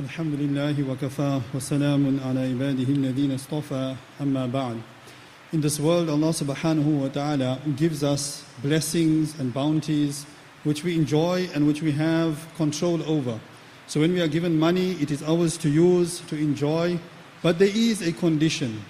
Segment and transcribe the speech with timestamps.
[0.00, 4.76] الحمد لله وكفى وسلام على عباده الذين اصطفى أما بعد
[5.52, 10.26] In this world, Allah subhanahu wa ta'ala gives us blessings and bounties
[10.64, 13.38] which we enjoy and which we have control over.
[13.86, 16.98] So when we are given money, it is ours to use, to enjoy,
[17.42, 18.82] but there is a condition.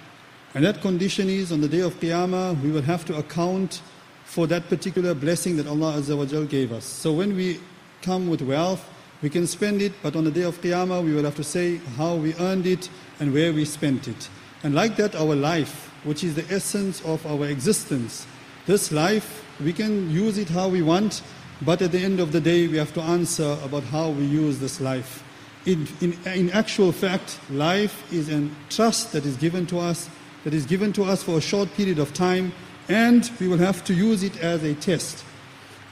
[0.55, 3.81] And that condition is on the day of Qiyamah, we will have to account
[4.23, 6.85] for that particular blessing that Allah Azza wa Jal gave us.
[6.85, 7.59] So when we
[8.01, 8.83] come with wealth,
[9.22, 11.76] we can spend it, but on the day of Qiyamah, we will have to say
[11.96, 12.88] how we earned it
[13.18, 14.28] and where we spent it.
[14.62, 18.26] And like that, our life, which is the essence of our existence,
[18.66, 21.22] this life, we can use it how we want,
[21.62, 24.58] but at the end of the day, we have to answer about how we use
[24.58, 25.22] this life.
[25.66, 30.08] In, in, in actual fact, life is a trust that is given to us,
[30.44, 32.52] that is given to us for a short period of time,
[32.88, 35.24] and we will have to use it as a test.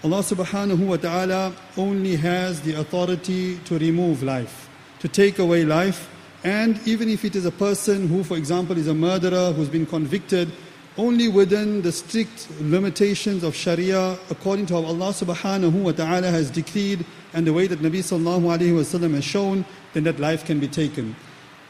[0.05, 4.69] Allah subhanahu wa ta'ala only has the authority to remove life,
[5.01, 6.09] to take away life,
[6.45, 9.87] and even if it is a person who, for example, is a murderer who's been
[9.87, 10.53] convicted,
[10.97, 16.49] only within the strict limitations of Sharia, according to how Allah subhanahu wa ta'ala has
[16.49, 20.61] decreed and the way that Nabi sallallahu alayhi wa has shown, then that life can
[20.61, 21.17] be taken.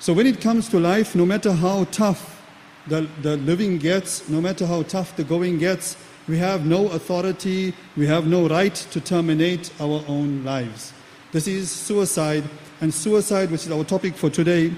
[0.00, 2.44] So when it comes to life, no matter how tough
[2.88, 5.96] the, the living gets, no matter how tough the going gets,
[6.28, 10.92] we have no authority, we have no right to terminate our own lives.
[11.32, 12.44] This is suicide,
[12.80, 14.72] and suicide, which is our topic for today,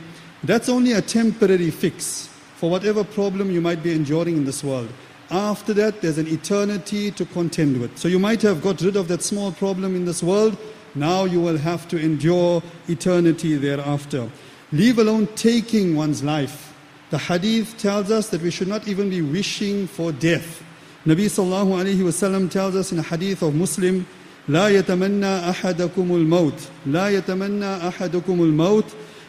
[0.45, 4.89] that's only a temporary fix for whatever problem you might be enduring in this world.
[5.31, 7.97] After that, there's an eternity to contend with.
[7.99, 10.57] So you might have got rid of that small problem in this world.
[10.95, 14.29] Now you will have to endure eternity thereafter.
[14.73, 16.75] Leave alone taking one's life.
[17.11, 20.65] The hadith tells us that we should not even be wishing for death.
[21.07, 24.07] Nabi sallallahu alayhi wasallam tells us in a hadith of Muslim,
[24.49, 26.55] لا يتمنى أحدكم الموت
[26.87, 28.85] لا يتمنى أحدكم الموت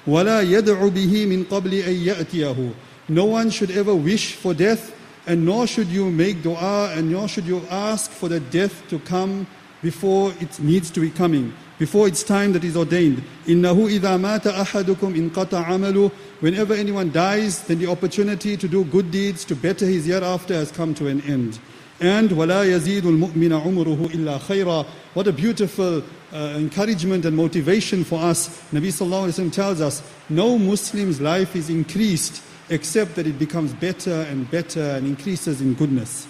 [0.08, 2.72] ولا يدعو به من قبل أن يأتيه
[3.10, 4.96] No one should ever wish for death
[5.28, 9.00] and nor should you make dua and nor should you ask for the death to
[9.00, 9.46] come
[9.84, 14.47] before it needs to be coming before it's time that is ordained إنه إذا مات
[14.47, 16.11] أحدكم انقطع عمله
[16.41, 20.53] Whenever anyone dies, then the opportunity to do good deeds, to better his year after
[20.53, 21.59] has come to an end.
[21.99, 28.21] And وَلَا يَزِيدُ الْمُؤْمِنَ عُمُرُهُ إِلَّا خَيْرًا What a beautiful uh, encouragement and motivation for
[28.21, 28.49] us.
[28.71, 33.73] Nabi Sallallahu Alaihi Wasallam tells us, no Muslim's life is increased except that it becomes
[33.73, 36.27] better and better and increases in goodness.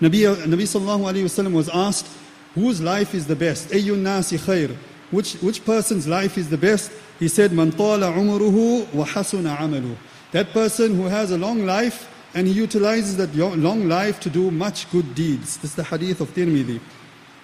[0.00, 2.08] Nabi, Nabi Sallallahu Alaihi Wasallam was asked,
[2.54, 3.68] whose life is the best?
[3.68, 4.76] أَيُّ النَّاسِ خَيْرٌ
[5.10, 6.92] which, which person's life is the best?
[7.18, 9.96] He said, Man tala umruhu wa hasuna amalu.
[10.32, 14.50] That person who has a long life and he utilizes that long life to do
[14.50, 15.56] much good deeds.
[15.58, 16.80] This is the hadith of Tirmidhi.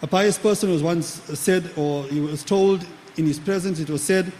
[0.03, 4.03] A pious person was once said, or he was told in his presence, it was
[4.03, 4.31] said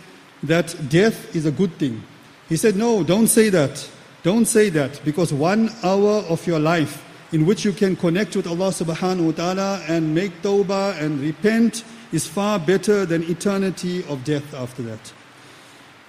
[0.45, 2.03] that death is a good thing.
[2.49, 3.91] He said, No, don't say that.
[4.23, 8.48] Don't say that because one hour of your life in which you can connect with
[8.48, 14.24] Allah subhanahu wa ta'ala and make tawbah and repent is far better than eternity of
[14.24, 15.14] death after that.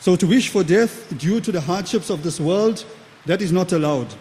[0.01, 2.85] So to wish for death due to the hardships of this world,
[3.27, 4.13] that is not allowed.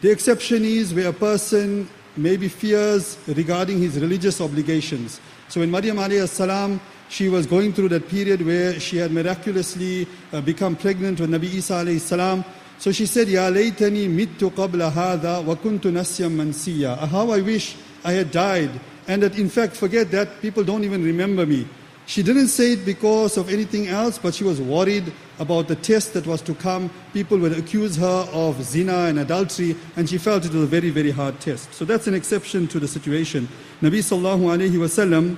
[0.00, 5.20] The exception is where a person maybe fears regarding his religious obligations.
[5.48, 10.08] So when Maryam alayhi salam, she was going through that period where she had miraculously
[10.32, 12.44] uh, become pregnant with Nabi Isa alayhi salam.
[12.77, 17.07] So she said, Ya laytani mittu qabla hadha wa kuntu nasyam mansiya.
[17.07, 18.71] How I wish I had died
[19.09, 21.67] and that in fact, forget that, people don't even remember me.
[22.05, 26.13] She didn't say it because of anything else, but she was worried about the test
[26.13, 26.91] that was to come.
[27.13, 30.91] People would accuse her of zina and adultery, and she felt it was a very,
[30.91, 31.73] very hard test.
[31.73, 33.47] So that's an exception to the situation.
[33.81, 35.37] Nabi sallallahu alayhi wasallam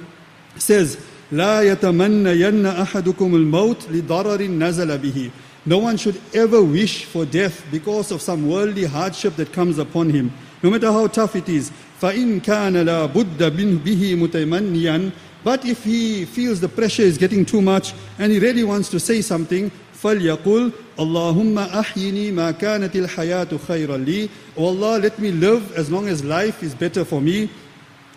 [0.57, 0.97] says,
[1.31, 5.31] لا يتمنين أحدكم الموت لضرر نزل به.
[5.65, 10.09] No one should ever wish for death because of some worldly hardship that comes upon
[10.09, 10.31] him,
[10.63, 11.71] no matter how tough it is.
[12.01, 15.11] فَإِنْ كَانَ لَا بُدَّ بِهِ مُتَيْمَنِّيًا
[15.43, 18.99] But if he feels the pressure is getting too much and he really wants to
[18.99, 19.69] say something,
[20.03, 26.07] فَلْيَقُلْ اللهم أحيني ما كانت الحياة خيرا لي Oh Allah, let me live as long
[26.07, 27.49] as life is better for me.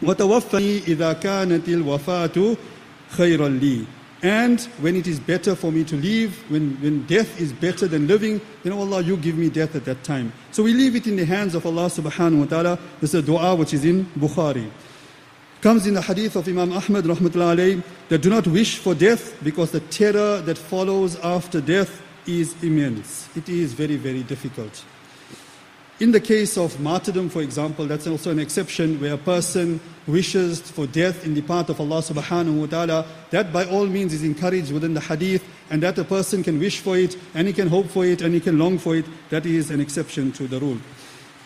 [0.03, 2.57] وتوفني إذا كانت الوفاة
[3.11, 3.85] خيرا لي
[4.22, 8.08] and when it is better for me to leave, when, when death is better than
[8.08, 10.34] living, then oh Allah, you give me death at that time.
[10.52, 12.80] So we leave it in the hands of Allah subhanahu wa ta'ala.
[13.00, 14.70] This is a dua which is in Bukhari.
[15.62, 19.42] Comes in the hadith of Imam Ahmad rahmatullahi alayhi, that do not wish for death
[19.44, 23.30] because the terror that follows after death is immense.
[23.36, 24.84] It is very, very difficult.
[26.00, 30.62] In the case of martyrdom, for example, that's also an exception where a person wishes
[30.62, 33.06] for death in the path of Allah subhanahu wa ta'ala.
[33.32, 36.80] That by all means is encouraged within the hadith, and that a person can wish
[36.80, 39.06] for it, and he can hope for it, and he can long for it.
[39.30, 40.78] That is an exception to the rule.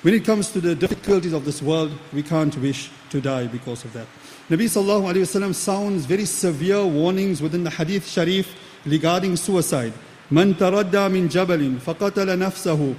[0.03, 3.83] When it comes to the difficulties of this world, we can't wish to die because
[3.83, 4.05] of that.
[4.51, 8.53] Nabi sallallahu alayhi sounds very severe warnings within the hadith sharif
[8.85, 9.93] regarding suicide.
[10.29, 12.95] Man taradda min jabalin faqatala nafsahu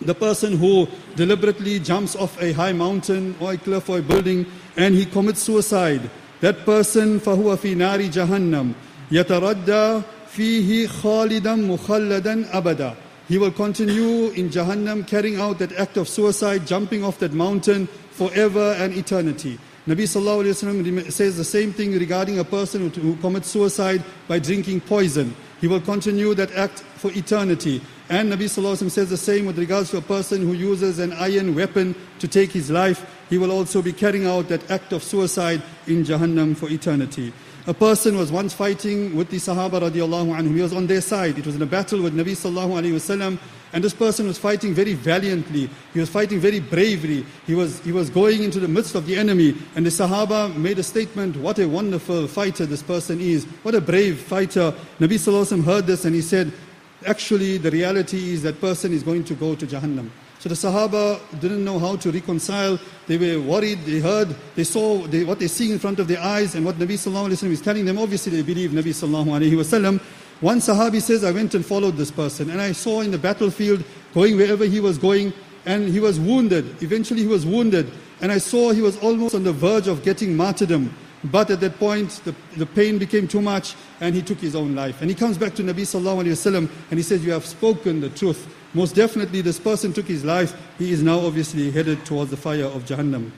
[0.00, 4.46] the person who deliberately jumps off a high mountain or a cliff or a building
[4.76, 6.08] and he commits suicide,
[6.40, 8.72] that person فهو في نار جهنم
[9.12, 10.00] يتردى
[10.36, 12.94] فيه خالدا مخلدا أبدا
[13.28, 17.86] He will continue in Jahannam carrying out that act of suicide, jumping off that mountain
[18.10, 19.56] forever and eternity.
[19.86, 24.02] Nabi Sallallahu Alaihi Wasallam says the same thing regarding a person who, who commits suicide
[24.26, 25.32] by drinking poison.
[25.60, 27.80] He will continue that act for eternity.
[28.07, 30.99] And Nabi Sallallahu Alaihi Wasallam says the same with regards to a person who uses
[30.99, 33.03] an iron weapon to take his life.
[33.31, 37.33] He will also be carrying out that act of suicide in Jahannam for eternity.
[37.65, 40.53] A person was once fighting with the Sahaba radiallahu anhu.
[40.53, 41.39] He was on their side.
[41.39, 43.39] It was in a battle with Nabi sallallahu alayhi wasallam.
[43.73, 45.67] And this person was fighting very valiantly.
[45.91, 47.25] He was fighting very bravely.
[47.47, 49.55] He was, he was going into the midst of the enemy.
[49.75, 53.45] And the Sahaba made a statement, what a wonderful fighter this person is.
[53.63, 54.71] What a brave fighter.
[54.99, 56.53] Nabi sallallahu alayhi wa heard this and he said,
[57.05, 60.09] actually the reality is that person is going to go to Jahannam.
[60.39, 62.77] So the Sahaba didn't know how to reconcile.
[63.07, 63.79] They were worried.
[63.83, 66.75] They heard, they saw they, what they see in front of their eyes and what
[66.75, 67.97] Nabi Sallallahu Alaihi Wasallam is telling them.
[67.97, 69.99] Obviously, they believe Nabi Sallallahu Alaihi Wasallam.
[70.41, 73.83] One Sahabi says, I went and followed this person and I saw in the battlefield
[74.13, 75.33] going wherever he was going
[75.65, 76.83] and he was wounded.
[76.83, 77.91] Eventually, he was wounded
[78.21, 80.93] and I saw he was almost on the verge of getting martyrdom.
[81.23, 84.75] But at that point, the, the pain became too much and he took his own
[84.75, 85.01] life.
[85.01, 88.01] And he comes back to Nabi Sallallahu Alaihi Wasallam and he says, You have spoken
[88.01, 88.47] the truth.
[88.73, 90.53] Most definitely, this person took his life.
[90.77, 93.31] He is now obviously headed towards the fire of Jahannam.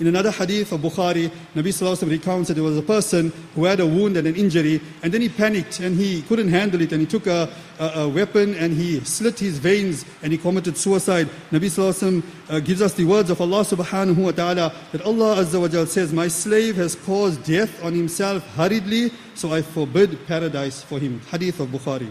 [0.00, 3.80] In another hadith of Bukhari, Nabi Sallallahu recounts that there was a person who had
[3.80, 7.00] a wound and an injury, and then he panicked and he couldn't handle it, and
[7.00, 7.48] he took a,
[7.80, 11.28] a, a weapon and he slit his veins and he committed suicide.
[11.50, 15.60] Nabi Sallallahu uh, gives us the words of Allah subhanahu wa ta'ala that Allah Azza
[15.60, 20.80] wa Jal says, My slave has caused death on himself hurriedly, so I forbid paradise
[20.80, 21.20] for him.
[21.28, 22.10] Hadith of Bukhari.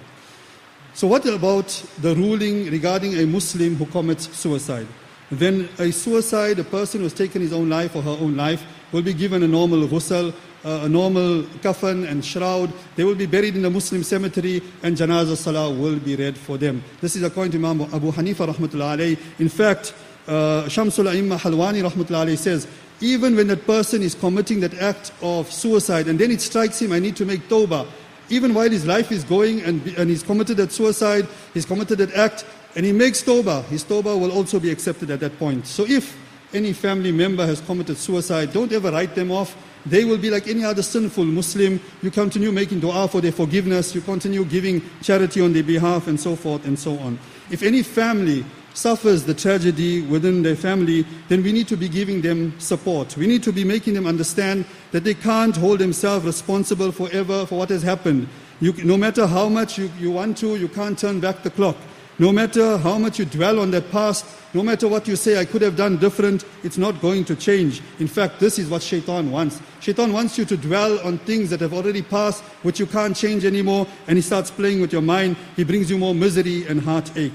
[0.94, 1.68] So, what about
[2.02, 4.88] the ruling regarding a Muslim who commits suicide?
[5.30, 8.64] Then, a suicide, a person who has taken his own life or her own life,
[8.92, 10.34] will be given a normal ghusl,
[10.64, 12.72] uh, a normal kafan and shroud.
[12.96, 16.58] They will be buried in the Muslim cemetery, and janazah salah will be read for
[16.58, 16.84] them.
[17.02, 19.40] This is according to Imam Abu Hanifa rahmatullah alayhi.
[19.40, 19.94] In fact,
[20.28, 22.68] uh, Shamsul A'imma Halwani rahmatullah alayhi says,
[23.02, 26.94] even when that person is committing that act of suicide and then it strikes him,
[26.94, 27.88] I need to make tawbah
[28.30, 32.14] even while his life is going and, and he's committed that suicide, he's committed that
[32.14, 32.46] act,
[32.78, 35.66] and he makes tawbah, his tawbah will also be accepted at that point.
[35.66, 36.16] So if
[36.54, 39.58] any family member has committed suicide, don't ever write them off.
[39.88, 41.82] They will be like any other sinful Muslim.
[42.04, 46.20] You continue making dua for their forgiveness, you continue giving charity on their behalf, and
[46.20, 47.18] so forth and so on.
[47.50, 48.46] If any family
[48.76, 53.18] suffers the tragedy within their family, then we need to be giving them support.
[53.18, 57.58] We need to be making them understand that they can't hold themselves responsible forever for
[57.58, 58.28] what has happened.
[58.60, 61.76] You, no matter how much you, you want to, you can't turn back the clock.
[62.20, 65.46] No matter how much you dwell on that past, no matter what you say, I
[65.46, 67.82] could have done different, it's not going to change.
[68.00, 69.62] In fact, this is what shaitan wants.
[69.82, 73.46] Shaitan wants you to dwell on things that have already passed, which you can't change
[73.46, 75.38] anymore, and he starts playing with your mind.
[75.56, 77.34] He brings you more misery and heartache.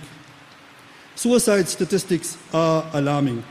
[1.15, 3.45] Suicide statistics are alarming.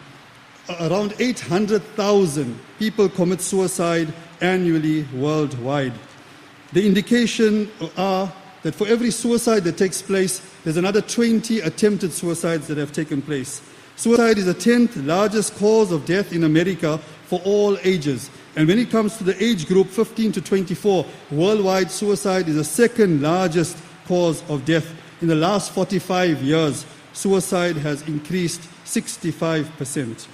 [0.81, 5.93] Around 800,000 people commit suicide annually worldwide.
[6.73, 8.31] The indication are
[8.63, 13.21] that for every suicide that takes place, there's another 20 attempted suicides that have taken
[13.21, 13.61] place.
[13.95, 18.29] Suicide is the 10th largest cause of death in America for all ages.
[18.55, 22.63] And when it comes to the age group 15 to 24, worldwide suicide is the
[22.63, 24.91] second largest cause of death.
[25.21, 30.27] In the last 45 years, suicide has increased 65%.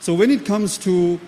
[0.00, 1.20] So, when it comes to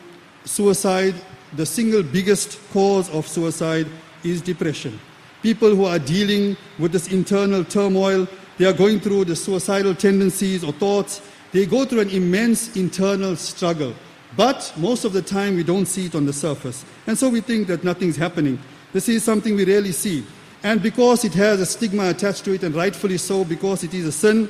[0.44, 1.14] suicide,
[1.54, 3.86] the single biggest cause of suicide
[4.24, 4.98] is depression.
[5.42, 10.62] People who are dealing with this internal turmoil, they are going through the suicidal tendencies
[10.62, 11.20] or thoughts,
[11.50, 13.94] they go through an immense internal struggle.
[14.36, 16.84] But most of the time, we don't see it on the surface.
[17.06, 18.58] And so we think that nothing's happening.
[18.92, 20.24] This is something we rarely see.
[20.62, 24.06] And because it has a stigma attached to it, and rightfully so, because it is
[24.06, 24.48] a sin,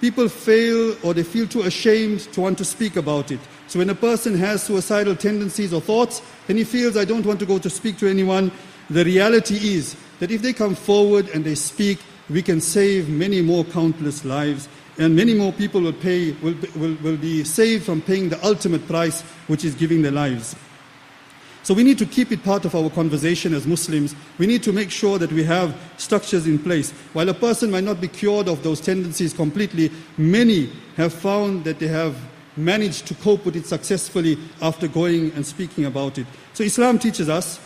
[0.00, 3.40] people fail or they feel too ashamed to want to speak about it.
[3.68, 7.38] So when a person has suicidal tendencies or thoughts, then he feels, I don't want
[7.40, 8.50] to go to speak to anyone.
[8.90, 11.98] The reality is that if they come forward and they speak,
[12.30, 14.68] we can save many more countless lives.
[14.98, 18.86] and many more people will, pay, will, will, will be saved from paying the ultimate
[18.86, 20.54] price, which is giving their lives.
[21.62, 24.16] So we need to keep it part of our conversation as Muslims.
[24.38, 26.90] We need to make sure that we have structures in place.
[27.12, 31.78] While a person might not be cured of those tendencies completely, many have found that
[31.78, 32.16] they have
[32.56, 36.26] managed to cope with it successfully after going and speaking about it.
[36.52, 37.60] So Islam teaches us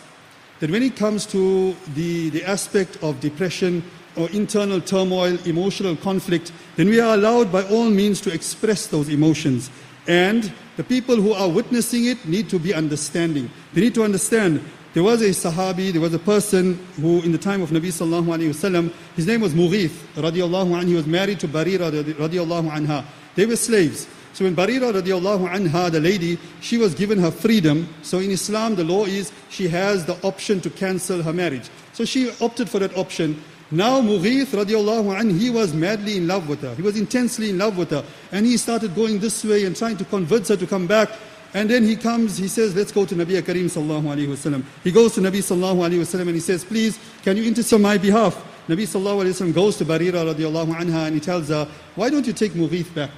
[0.59, 3.83] that when it comes to the, the aspect of depression
[4.15, 9.09] or internal turmoil, emotional conflict, then we are allowed by all means to express those
[9.09, 9.69] emotions.
[10.07, 13.51] And the people who are witnessing it need to be understanding.
[13.73, 14.61] They need to understand.
[14.93, 18.25] There was a Sahabi, there was a person who, in the time of Nabi sallallahu
[18.25, 20.87] alayhi wasallam, his name was Mughith radiallahu anhu.
[20.87, 23.05] He was married to Barira radiallahu anha.
[23.35, 24.07] They were slaves.
[24.37, 27.89] So when Barira radiallahu anha, the lady, she was given her freedom.
[28.03, 31.67] So in Islam, the law is she has the option to cancel her marriage.
[31.93, 33.41] So she opted for that option.
[33.71, 36.75] Now Mughith radiallahu anh, he was madly in love with her.
[36.75, 38.05] He was intensely in love with her.
[38.31, 41.09] And he started going this way and trying to convince her to come back.
[41.55, 44.63] And then he comes, he says, let's go to Nabi Kareem sallallahu alayhi wasallam.
[44.83, 47.81] He goes to Nabi sallallahu alayhi wasallam and he says, please, can you intercede on
[47.81, 48.35] my behalf?
[48.67, 52.27] Nabi sallallahu alayhi wasallam goes to Barira radiallahu anha and he tells her, why don't
[52.27, 53.09] you take Mughith back?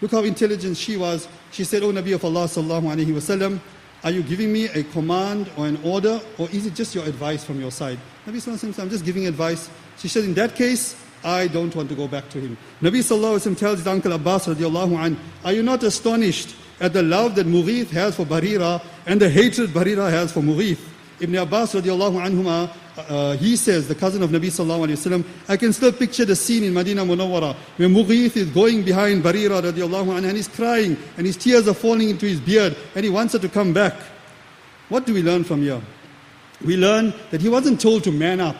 [0.00, 1.28] Look how intelligent she was.
[1.50, 3.60] She said, O Nabi of Allah sallallahu alayhi wasallam,
[4.04, 7.44] are you giving me a command or an order or is it just your advice
[7.44, 7.98] from your side?
[8.26, 9.68] Nabi sallallahu alayhi wasallam, I'm just giving advice.
[9.96, 12.56] She said, in that case, I don't want to go back to him.
[12.80, 16.92] Nabi sallallahu alayhi wasallam tells his uncle Abbas radiallahu anh, are you not astonished at
[16.92, 20.78] the love that Mughith has for Barira and the hatred Barira has for Mughith?
[21.20, 25.56] Ibn Abbas radiallahu anhuma uh, he says, the cousin of Nabi sallallahu alayhi wasallam, I
[25.56, 30.06] can still picture the scene in Medina Munawwara where Mughith is going behind Barira radiallahu
[30.06, 33.32] anha and he's crying and his tears are falling into his beard and he wants
[33.34, 33.94] her to come back.
[34.88, 35.80] What do we learn from here?
[36.64, 38.56] We learn that he wasn't told to man up.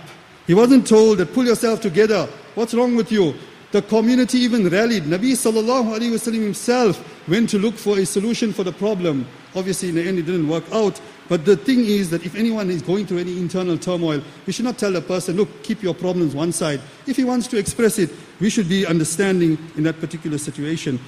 [0.46, 2.28] He wasn't told that pull yourself together.
[2.54, 3.34] What's wrong with you?
[3.70, 5.04] The community even rallied.
[5.04, 9.26] Nabi sallallahu alayhi himself went to look for a solution for the problem.
[9.54, 10.98] Obviously, in the end, it didn't work out.
[11.28, 14.64] But the thing is that if anyone is going through any internal turmoil, we should
[14.64, 16.80] not tell a person, look, keep your problems one side.
[17.06, 18.10] If he wants to express it,
[18.40, 20.98] we should be understanding in that particular situation.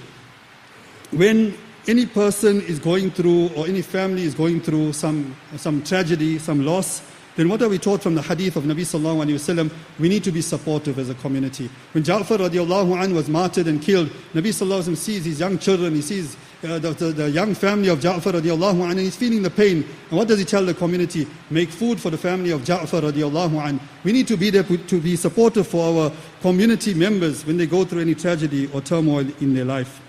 [1.12, 1.56] When
[1.88, 6.66] any person is going through, or any family is going through some, some tragedy, some
[6.66, 7.00] loss,
[7.36, 9.72] then what are we taught from the hadith of Nabi sallallahu alayhi wasallam?
[9.98, 11.70] We need to be supportive as a community.
[11.92, 15.58] When Ja'far radiallahu an was martyred and killed, Nabi sallallahu alayhi wasallam sees his young
[15.58, 19.16] children, he sees uh, the, the, the, young family of Ja'far radiallahu an, and he's
[19.16, 19.84] feeling the pain.
[20.10, 21.26] And what does he tell the community?
[21.48, 23.80] Make food for the family of Ja'far radiallahu an.
[24.04, 27.84] We need to be there to be supportive for our community members when they go
[27.84, 30.02] through any tragedy or turmoil in their life.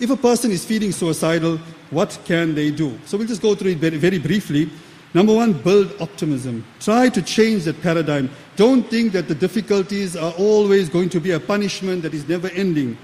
[0.00, 1.58] If a person is feeling suicidal,
[1.90, 2.98] what can they do?
[3.06, 4.68] So we'll just go through it very, very briefly.
[5.14, 6.64] Number one, build optimism.
[6.80, 8.30] Try to change that paradigm.
[8.56, 12.48] Don't think that the difficulties are always going to be a punishment that is never
[12.48, 12.96] ending.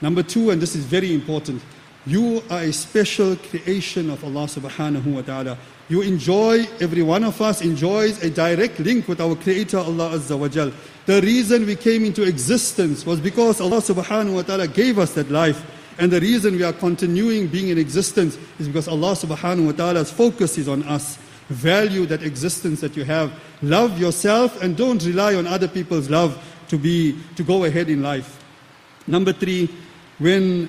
[0.00, 1.62] Number two, and this is very important,
[2.04, 5.56] you are a special creation of Allah subhanahu wa ta'ala.
[5.88, 10.36] You enjoy, every one of us enjoys a direct link with our Creator Allah Azza
[10.36, 10.72] wa Jal.
[11.06, 15.30] The reason we came into existence was because Allah subhanahu wa ta'ala gave us that
[15.30, 15.64] life.
[15.98, 20.10] And the reason we are continuing being in existence is because Allah subhanahu wa ta'ala's
[20.10, 21.18] focus is on us
[21.52, 23.32] value that existence that you have.
[23.62, 28.02] Love yourself and don't rely on other people's love to, be, to go ahead in
[28.02, 28.42] life.
[29.06, 29.68] Number three,
[30.18, 30.68] when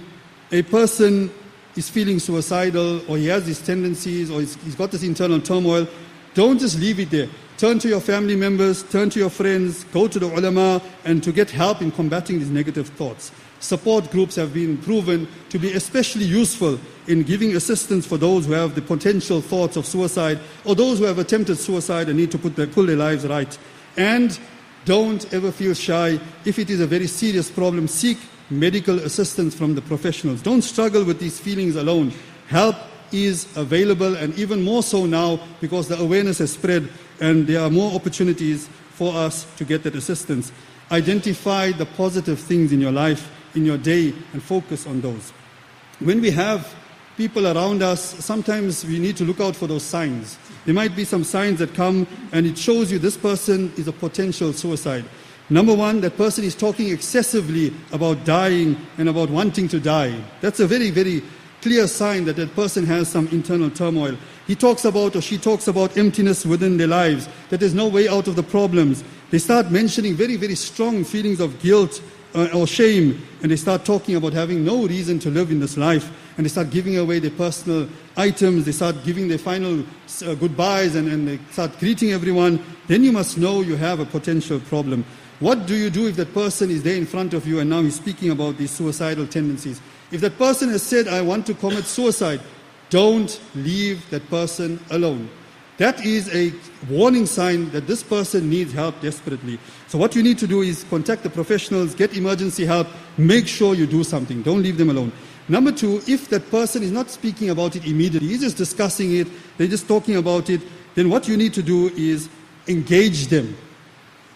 [0.51, 1.31] a person
[1.75, 5.87] is feeling suicidal or he has these tendencies or he's, he's got this internal turmoil,
[6.33, 7.27] don't just leave it there.
[7.57, 11.31] Turn to your family members, turn to your friends, go to the ulama, and to
[11.31, 13.31] get help in combating these negative thoughts.
[13.59, 18.53] Support groups have been proven to be especially useful in giving assistance for those who
[18.53, 22.37] have the potential thoughts of suicide or those who have attempted suicide and need to
[22.37, 23.57] put their, pull their lives right.
[23.97, 24.37] And
[24.85, 26.19] don't ever feel shy.
[26.45, 28.17] If it is a very serious problem, seek
[28.49, 30.41] medical assistance from the professionals.
[30.41, 32.13] Don't struggle with these feelings alone.
[32.47, 32.75] Help
[33.11, 36.89] is available and even more so now because the awareness has spread
[37.21, 40.51] and there are more opportunities for us to get that assistance.
[40.91, 45.31] Identify the positive things in your life in your day and focus on those.
[45.99, 46.73] When we have
[47.17, 50.37] people around us, sometimes we need to look out for those signs.
[50.65, 53.91] There might be some signs that come and it shows you this person is a
[53.91, 55.05] potential suicide.
[55.49, 60.23] Number one, that person is talking excessively about dying and about wanting to die.
[60.41, 61.21] That's a very, very
[61.61, 64.17] clear sign that that person has some internal turmoil.
[64.47, 68.07] He talks about or she talks about emptiness within their lives, that there's no way
[68.07, 69.03] out of the problems.
[69.31, 72.01] They start mentioning very, very strong feelings of guilt
[72.33, 76.11] or shame, and they start talking about having no reason to live in this life,
[76.37, 77.87] and they start giving away their personal
[78.17, 79.81] items, they start giving their final
[80.25, 84.05] uh, goodbyes, and, and they start greeting everyone, then you must know you have a
[84.05, 85.05] potential problem.
[85.39, 87.81] What do you do if that person is there in front of you and now
[87.81, 89.81] he's speaking about these suicidal tendencies?
[90.11, 92.39] If that person has said, I want to commit suicide,
[92.89, 95.29] don't leave that person alone.
[95.77, 96.53] That is a
[96.87, 99.57] warning sign that this person needs help desperately.
[99.87, 102.87] So, what you need to do is contact the professionals, get emergency help,
[103.17, 104.43] make sure you do something.
[104.43, 105.11] Don't leave them alone.
[105.47, 109.27] Number two, if that person is not speaking about it immediately, he's just discussing it,
[109.57, 110.61] they're just talking about it,
[110.95, 112.29] then what you need to do is
[112.67, 113.57] engage them.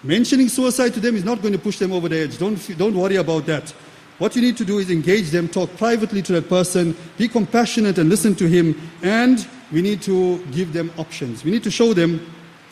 [0.03, 2.37] Mentioning suicide to them is not going to push them over the edge.
[2.37, 3.73] Don't, don't worry about that.
[4.17, 7.99] What you need to do is engage them, talk privately to that person, be compassionate
[7.99, 11.43] and listen to him, and we need to give them options.
[11.43, 12.25] We need to show them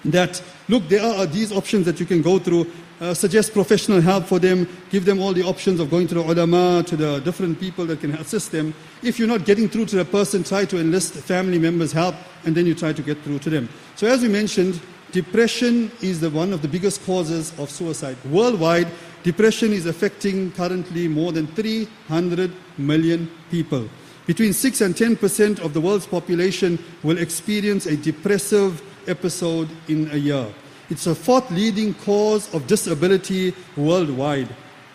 [0.06, 2.72] that, look, there are these options that you can go through.
[3.02, 6.22] Uh, suggest professional help for them, give them all the options of going to the
[6.22, 8.74] ulama, to the different people that can assist them.
[9.04, 12.56] If you're not getting through to the person, try to enlist family members' help, and
[12.56, 13.68] then you try to get through to them.
[13.96, 14.80] So, as we mentioned,
[15.12, 18.16] depression is the, one of the biggest causes of suicide.
[18.30, 18.88] Worldwide,
[19.24, 23.90] depression is affecting currently more than 300 million people.
[24.25, 30.10] Between 6 and 10 percent of the world's population will experience a depressive episode in
[30.12, 30.48] a year.
[30.89, 34.50] It's a fourth leading cause of disability worldwide.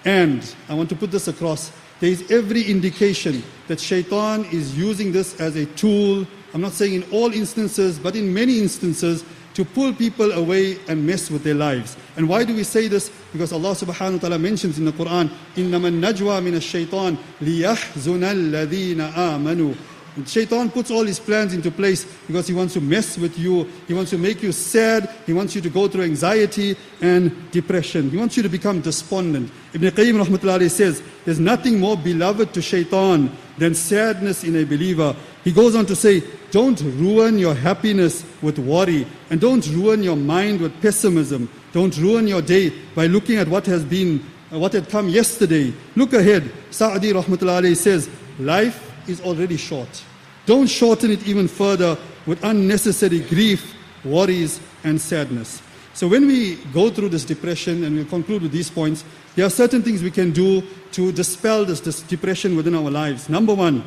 [0.04, 5.12] And I want to put this across there is every indication that shaitan is using
[5.12, 6.26] this as a tool.
[6.54, 9.22] I'm not saying in all instances, but in many instances
[9.60, 11.96] to pull people away and mess with their lives.
[12.17, 13.10] And why do we say this?
[13.32, 19.13] Because Allah subhanahu wa ta'ala mentions in the Quran, إِنَّمَا النَّجْوَى مِنَ الشَّيْطَانِ لِيَحْزُنَ الَّذِينَ
[19.13, 19.75] آمَنُوا
[20.15, 23.70] and Shaitan puts all his plans into place because he wants to mess with you.
[23.86, 25.13] He wants to make you sad.
[25.25, 28.10] He wants you to go through anxiety and depression.
[28.10, 29.51] He wants you to become despondent.
[29.74, 35.13] Ibn Qayyim rahmatullahi says, there's nothing more beloved to Shaitan than sadness in a believer.
[35.44, 40.16] He goes on to say, don't ruin your happiness with worry and don't ruin your
[40.16, 41.49] mind with pessimism.
[41.73, 45.73] Don't ruin your day by looking at what has been, uh, what had come yesterday.
[45.95, 46.50] Look ahead.
[46.71, 50.04] Sa'di rahmatullahi says, life is already short.
[50.47, 55.63] Don't shorten it even further with unnecessary grief, worries, and sadness.
[55.93, 59.50] So, when we go through this depression and we conclude with these points, there are
[59.50, 63.28] certain things we can do to dispel this, this depression within our lives.
[63.28, 63.84] Number one,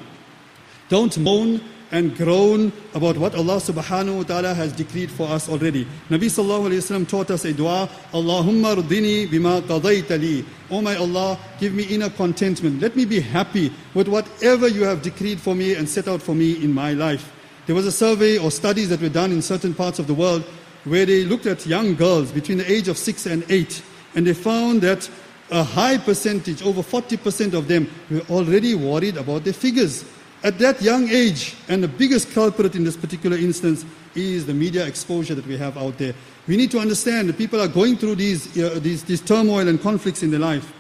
[0.90, 1.62] don't moan
[1.94, 5.86] and groan about what Allah subhanahu wa ta'ala has decreed for us already.
[6.10, 10.44] Nabi sallallahu alayhi wa taught us a dua, Allahumma rdini bima qadayta li.
[10.72, 12.82] Oh my Allah, give me inner contentment.
[12.82, 16.34] Let me be happy with whatever you have decreed for me and set out for
[16.34, 17.32] me in my life.
[17.68, 20.44] There was a survey or studies that were done in certain parts of the world
[20.86, 23.84] where they looked at young girls between the age of six and eight,
[24.16, 25.08] and they found that
[25.52, 30.04] a high percentage, over 40% of them, were already worried about their figures
[30.44, 34.86] at that young age, and the biggest culprit in this particular instance is the media
[34.86, 36.14] exposure that we have out there.
[36.48, 39.82] We need to understand that people are going through these, uh, these, these turmoil and
[39.82, 40.74] conflicts in their life.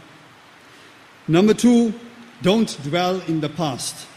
[1.27, 1.93] Number two,
[2.41, 4.07] don't dwell in the past.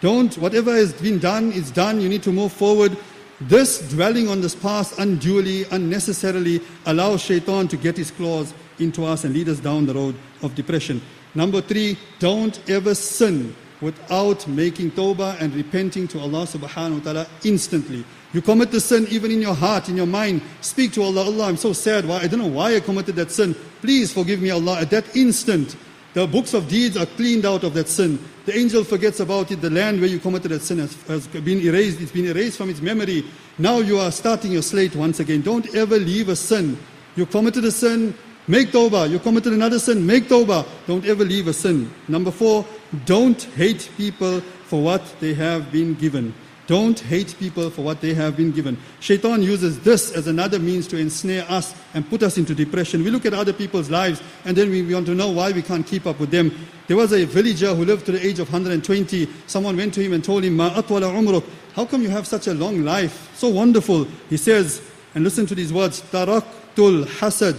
[0.00, 2.00] Don't, whatever has been done is done.
[2.00, 2.96] You need to move forward.
[3.40, 9.24] This dwelling on this past unduly, unnecessarily allows shaitan to get his claws into us
[9.24, 11.02] and lead us down the road of depression.
[11.34, 17.26] Number three, don't ever sin without making tawbah and repenting to Allah subhanahu wa ta'ala
[17.44, 18.04] instantly.
[18.32, 20.40] You commit the sin even in your heart, in your mind.
[20.62, 22.06] Speak to Allah, Allah, I'm so sad.
[22.06, 22.20] Why?
[22.20, 23.54] I don't know why I committed that sin.
[23.82, 24.80] Please forgive me, Allah.
[24.80, 25.76] At that instant,
[26.14, 28.18] the books of deeds are cleaned out of that sin.
[28.46, 29.60] The angel forgets about it.
[29.60, 32.00] The land where you committed that sin has, has been erased.
[32.00, 33.24] It's been erased from its memory.
[33.58, 35.42] Now you are starting your slate once again.
[35.42, 36.78] Don't ever leave a sin.
[37.16, 38.14] You committed a sin,
[38.48, 39.08] Make tawbah.
[39.08, 40.04] You committed another sin.
[40.04, 40.66] Make tawbah.
[40.86, 41.90] Don't ever leave a sin.
[42.08, 42.66] Number four,
[43.05, 46.33] don't hate people for what they have been given.
[46.67, 48.77] Don't hate people for what they have been given.
[48.99, 53.05] Shaitan uses this as another means to ensnare us and put us into depression.
[53.05, 55.87] We look at other people's lives and then we want to know why we can't
[55.87, 56.51] keep up with them.
[56.87, 59.29] There was a villager who lived to the age of 120.
[59.47, 61.45] Someone went to him and told him, Ma atwala umruk.
[61.73, 63.31] How come you have such a long life?
[63.37, 64.05] So wonderful.
[64.29, 64.81] He says,
[65.15, 67.57] and listen to these words, Taraktul hasad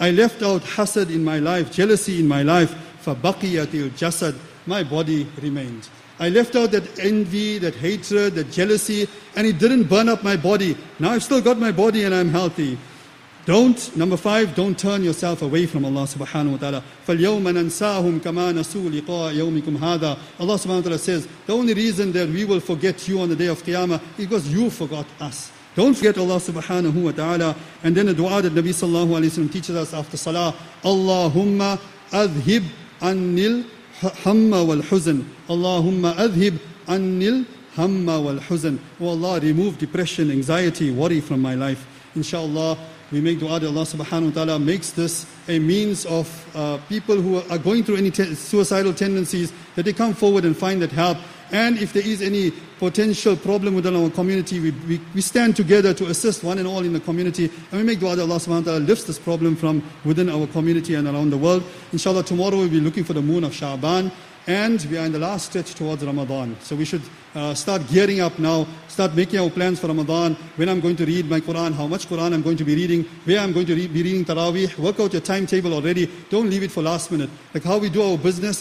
[0.00, 2.74] I left out hasad in my life, jealousy in my life.
[3.04, 4.34] فَبَقِيَتِ الْجَسَدِ
[4.66, 5.88] My body remained.
[6.18, 10.36] I left out that envy, that hatred, that jealousy, and it didn't burn up my
[10.36, 10.76] body.
[10.98, 12.78] Now I've still got my body and I'm healthy.
[13.46, 16.84] Don't, number five, don't turn yourself away from Allah subhanahu wa ta'ala.
[17.06, 22.12] فَالْيَوْمَ نَنْسَاهُمْ كَمَا نَسُوا لِقَاءَ يَوْمِكُمْ هَذَا Allah subhanahu wa ta'ala says, the only reason
[22.12, 25.50] that we will forget you on the day of Qiyamah is because you forgot us.
[25.74, 27.56] Don't forget Allah subhanahu wa ta'ala.
[27.82, 30.54] And then the dua that Nabi sallallahu alayhi wa teaches us after salah.
[30.82, 32.64] Allahumma adhib
[33.00, 33.64] annil
[34.01, 35.25] wal huzn.
[35.47, 38.79] Allahumma adhib annil hamma wal huzn.
[38.99, 41.85] Oh Allah, remove depression, anxiety, worry from my life.
[42.15, 42.77] Inshallah,
[43.11, 47.15] we make dua that Allah subhanahu wa ta'ala makes this a means of uh, people
[47.15, 50.91] who are going through any te- suicidal tendencies, that they come forward and find that
[50.91, 51.17] help.
[51.51, 55.93] And if there is any potential problem within our community, we, we, we stand together
[55.93, 57.45] to assist one and all in the community.
[57.71, 60.47] And we make dua that Allah subhanahu wa ta'ala lifts this problem from within our
[60.47, 61.63] community and around the world.
[61.93, 64.11] Inshallah, tomorrow we'll be looking for the moon of Sha'ban.
[64.47, 66.55] And we are in the last stretch towards Ramadan.
[66.61, 67.01] So we should
[67.33, 71.05] uh, start gearing up now, start making our plans for Ramadan, when I'm going to
[71.05, 73.73] read my Quran, how much Quran I'm going to be reading, where I'm going to
[73.73, 74.77] re- be reading Taraweeh.
[74.77, 76.05] Work out your timetable already.
[76.29, 77.29] Don't leave it for last minute.
[77.55, 78.53] Like how we do our business